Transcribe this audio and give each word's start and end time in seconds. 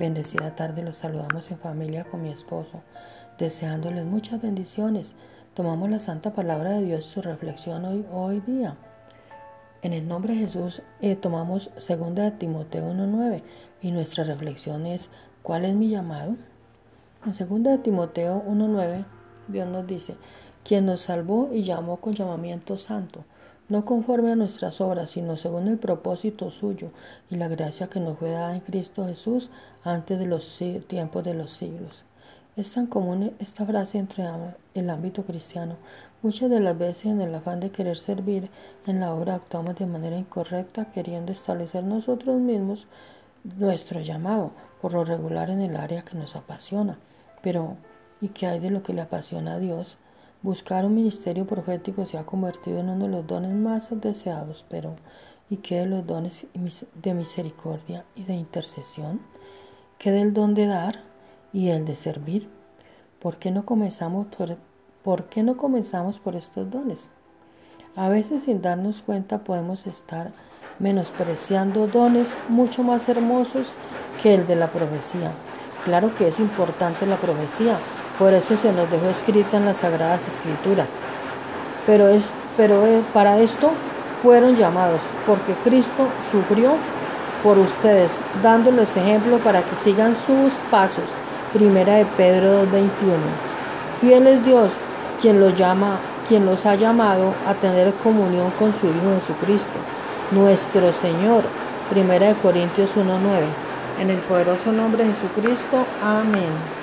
Bendecida 0.00 0.56
tarde 0.56 0.82
los 0.82 0.96
saludamos 0.96 1.50
en 1.50 1.58
familia 1.58 2.04
con 2.04 2.22
mi 2.22 2.30
esposo, 2.30 2.80
deseándoles 3.36 4.06
muchas 4.06 4.40
bendiciones. 4.40 5.14
Tomamos 5.52 5.90
la 5.90 5.98
santa 5.98 6.32
palabra 6.32 6.70
de 6.70 6.84
Dios, 6.86 7.04
su 7.04 7.20
reflexión 7.20 7.84
hoy, 7.84 8.06
hoy 8.10 8.40
día. 8.40 8.78
En 9.82 9.92
el 9.92 10.08
nombre 10.08 10.32
de 10.32 10.40
Jesús 10.40 10.80
eh, 11.02 11.16
tomamos 11.16 11.70
2 11.74 12.14
de 12.14 12.30
Timoteo 12.30 12.90
1.9 12.90 13.42
y 13.82 13.90
nuestra 13.90 14.24
reflexión 14.24 14.86
es 14.86 15.10
¿cuál 15.42 15.66
es 15.66 15.74
mi 15.74 15.90
llamado? 15.90 16.36
En 17.26 17.32
2 17.62 17.62
de 17.62 17.76
Timoteo 17.76 18.42
1.9 18.48 19.04
Dios 19.48 19.68
nos 19.68 19.86
dice, 19.86 20.16
quien 20.64 20.86
nos 20.86 21.02
salvó 21.02 21.50
y 21.52 21.62
llamó 21.62 21.96
con 21.96 22.14
llamamiento 22.14 22.78
santo 22.78 23.24
no 23.70 23.84
conforme 23.84 24.32
a 24.32 24.36
nuestras 24.36 24.80
obras, 24.80 25.12
sino 25.12 25.36
según 25.36 25.68
el 25.68 25.78
propósito 25.78 26.50
suyo 26.50 26.90
y 27.30 27.36
la 27.36 27.46
gracia 27.46 27.86
que 27.86 28.00
nos 28.00 28.18
fue 28.18 28.30
dada 28.30 28.52
en 28.52 28.60
Cristo 28.60 29.06
Jesús 29.06 29.48
antes 29.84 30.18
de 30.18 30.26
los 30.26 30.58
tiempos 30.88 31.22
de 31.24 31.34
los 31.34 31.52
siglos. 31.52 32.02
Es 32.56 32.72
tan 32.72 32.88
común 32.88 33.32
esta 33.38 33.64
frase 33.64 33.98
entre 33.98 34.24
el 34.74 34.90
ámbito 34.90 35.22
cristiano. 35.22 35.76
Muchas 36.20 36.50
de 36.50 36.58
las 36.58 36.76
veces 36.76 37.06
en 37.06 37.20
el 37.20 37.32
afán 37.32 37.60
de 37.60 37.70
querer 37.70 37.96
servir 37.96 38.50
en 38.88 38.98
la 38.98 39.14
obra 39.14 39.36
actuamos 39.36 39.76
de 39.76 39.86
manera 39.86 40.18
incorrecta, 40.18 40.86
queriendo 40.86 41.30
establecer 41.30 41.84
nosotros 41.84 42.40
mismos 42.40 42.88
nuestro 43.44 44.00
llamado, 44.00 44.50
por 44.82 44.94
lo 44.94 45.04
regular 45.04 45.48
en 45.48 45.60
el 45.60 45.76
área 45.76 46.02
que 46.02 46.18
nos 46.18 46.34
apasiona. 46.34 46.98
Pero, 47.40 47.76
¿y 48.20 48.30
qué 48.30 48.48
hay 48.48 48.58
de 48.58 48.70
lo 48.70 48.82
que 48.82 48.94
le 48.94 49.02
apasiona 49.02 49.54
a 49.54 49.58
Dios? 49.60 49.96
Buscar 50.42 50.86
un 50.86 50.94
ministerio 50.94 51.46
profético 51.46 52.06
se 52.06 52.16
ha 52.16 52.24
convertido 52.24 52.80
en 52.80 52.88
uno 52.88 53.04
de 53.04 53.10
los 53.10 53.26
dones 53.26 53.52
más 53.52 53.90
deseados, 54.00 54.64
pero 54.70 54.96
¿y 55.50 55.58
qué 55.58 55.80
de 55.80 55.86
los 55.86 56.06
dones 56.06 56.46
de 56.94 57.12
misericordia 57.12 58.06
y 58.14 58.24
de 58.24 58.36
intercesión? 58.36 59.20
¿Qué 59.98 60.10
del 60.12 60.32
don 60.32 60.54
de 60.54 60.64
dar 60.64 61.02
y 61.52 61.68
el 61.68 61.84
de 61.84 61.94
servir? 61.94 62.48
¿Por 63.18 63.36
qué 63.36 63.50
no 63.50 63.66
comenzamos 63.66 64.28
por, 64.28 64.56
¿por 65.04 65.24
qué 65.24 65.42
no 65.42 65.58
comenzamos 65.58 66.18
por 66.18 66.36
estos 66.36 66.70
dones? 66.70 67.10
A 67.94 68.08
veces 68.08 68.44
sin 68.44 68.62
darnos 68.62 69.02
cuenta 69.02 69.44
podemos 69.44 69.86
estar 69.86 70.32
menospreciando 70.78 71.86
dones 71.86 72.34
mucho 72.48 72.82
más 72.82 73.10
hermosos 73.10 73.74
que 74.22 74.36
el 74.36 74.46
de 74.46 74.56
la 74.56 74.72
profecía. 74.72 75.32
Claro 75.84 76.14
que 76.14 76.28
es 76.28 76.40
importante 76.40 77.04
la 77.04 77.16
profecía, 77.16 77.78
por 78.20 78.34
eso 78.34 78.54
se 78.58 78.70
nos 78.70 78.90
dejó 78.90 79.08
escrita 79.08 79.56
en 79.56 79.64
las 79.64 79.78
Sagradas 79.78 80.28
Escrituras. 80.28 80.90
Pero, 81.86 82.08
es, 82.08 82.30
pero 82.54 82.86
eh, 82.86 83.02
para 83.14 83.38
esto 83.38 83.70
fueron 84.22 84.56
llamados, 84.56 85.00
porque 85.26 85.54
Cristo 85.54 86.06
sufrió 86.30 86.74
por 87.42 87.58
ustedes, 87.58 88.12
dándoles 88.42 88.94
ejemplo 88.98 89.38
para 89.38 89.62
que 89.62 89.74
sigan 89.74 90.14
sus 90.16 90.52
pasos. 90.70 91.04
Primera 91.54 91.94
de 91.94 92.04
Pedro 92.04 92.64
2.21. 92.64 92.90
Fiel 94.02 94.26
es 94.26 94.44
Dios 94.44 94.70
quien 95.22 95.40
los 95.40 95.56
llama, 95.56 95.98
quien 96.28 96.44
los 96.44 96.66
ha 96.66 96.74
llamado 96.74 97.32
a 97.46 97.54
tener 97.54 97.94
comunión 97.94 98.50
con 98.58 98.74
su 98.74 98.86
Hijo 98.86 99.14
Jesucristo, 99.18 99.78
nuestro 100.30 100.92
Señor. 100.92 101.44
Primera 101.88 102.28
de 102.28 102.34
Corintios 102.34 102.94
1.9. 102.96 103.00
En 103.98 104.10
el 104.10 104.18
poderoso 104.18 104.72
nombre 104.72 105.04
de 105.04 105.14
Jesucristo. 105.14 105.86
Amén. 106.02 106.79